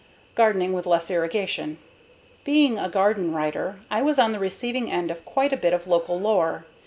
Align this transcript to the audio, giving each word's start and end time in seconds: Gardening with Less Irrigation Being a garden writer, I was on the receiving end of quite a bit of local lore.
Gardening 0.33 0.73
with 0.73 0.87
Less 0.87 1.11
Irrigation 1.11 1.77
Being 2.43 2.79
a 2.79 2.89
garden 2.89 3.35
writer, 3.35 3.75
I 3.91 4.01
was 4.01 4.17
on 4.17 4.31
the 4.31 4.39
receiving 4.39 4.91
end 4.91 5.11
of 5.11 5.23
quite 5.25 5.53
a 5.53 5.57
bit 5.57 5.73
of 5.73 5.85
local 5.85 6.19
lore. 6.19 6.65